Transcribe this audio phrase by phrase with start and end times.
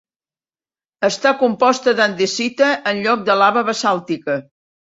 [1.07, 4.43] Està composta d'andesita en lloc de lava basàltica.